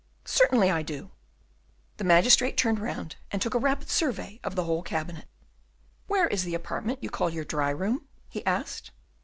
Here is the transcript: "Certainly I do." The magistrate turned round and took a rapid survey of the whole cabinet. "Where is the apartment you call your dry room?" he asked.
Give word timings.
"Certainly 0.25 0.71
I 0.71 0.81
do." 0.81 1.11
The 1.97 2.03
magistrate 2.03 2.57
turned 2.57 2.79
round 2.79 3.17
and 3.29 3.39
took 3.39 3.53
a 3.53 3.59
rapid 3.59 3.87
survey 3.91 4.39
of 4.43 4.55
the 4.55 4.63
whole 4.63 4.81
cabinet. 4.81 5.27
"Where 6.07 6.25
is 6.25 6.43
the 6.43 6.55
apartment 6.55 7.03
you 7.03 7.11
call 7.11 7.29
your 7.29 7.45
dry 7.45 7.69
room?" 7.69 8.07
he 8.27 8.43
asked. 8.43 8.89